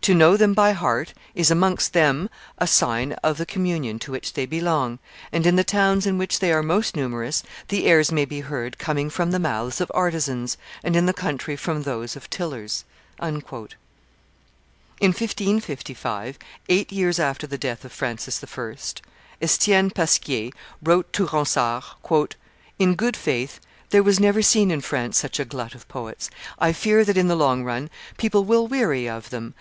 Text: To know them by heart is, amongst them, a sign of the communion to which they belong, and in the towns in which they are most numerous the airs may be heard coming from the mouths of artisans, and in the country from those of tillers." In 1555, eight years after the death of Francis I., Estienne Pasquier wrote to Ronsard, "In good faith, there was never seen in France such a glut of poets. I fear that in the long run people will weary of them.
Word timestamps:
To 0.00 0.12
know 0.14 0.36
them 0.36 0.52
by 0.54 0.72
heart 0.72 1.14
is, 1.36 1.48
amongst 1.52 1.92
them, 1.92 2.28
a 2.58 2.66
sign 2.66 3.12
of 3.22 3.38
the 3.38 3.46
communion 3.46 4.00
to 4.00 4.10
which 4.10 4.32
they 4.32 4.44
belong, 4.46 4.98
and 5.30 5.46
in 5.46 5.54
the 5.54 5.62
towns 5.62 6.04
in 6.04 6.18
which 6.18 6.40
they 6.40 6.50
are 6.52 6.64
most 6.64 6.96
numerous 6.96 7.44
the 7.68 7.86
airs 7.86 8.10
may 8.10 8.24
be 8.24 8.40
heard 8.40 8.78
coming 8.80 9.08
from 9.08 9.30
the 9.30 9.38
mouths 9.38 9.80
of 9.80 9.92
artisans, 9.94 10.56
and 10.82 10.96
in 10.96 11.06
the 11.06 11.12
country 11.12 11.54
from 11.54 11.82
those 11.82 12.16
of 12.16 12.28
tillers." 12.30 12.84
In 13.20 13.40
1555, 13.44 16.38
eight 16.68 16.90
years 16.90 17.20
after 17.20 17.46
the 17.46 17.56
death 17.58 17.84
of 17.84 17.92
Francis 17.92 18.42
I., 18.42 18.74
Estienne 19.40 19.90
Pasquier 19.90 20.50
wrote 20.82 21.12
to 21.12 21.28
Ronsard, 21.28 21.84
"In 22.80 22.96
good 22.96 23.16
faith, 23.16 23.60
there 23.90 24.02
was 24.02 24.18
never 24.18 24.42
seen 24.42 24.72
in 24.72 24.80
France 24.80 25.16
such 25.18 25.38
a 25.38 25.44
glut 25.44 25.76
of 25.76 25.86
poets. 25.86 26.28
I 26.58 26.72
fear 26.72 27.04
that 27.04 27.16
in 27.16 27.28
the 27.28 27.36
long 27.36 27.62
run 27.62 27.88
people 28.16 28.42
will 28.42 28.66
weary 28.66 29.08
of 29.08 29.30
them. 29.30 29.50